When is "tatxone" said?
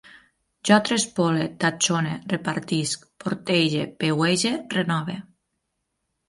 1.63-2.13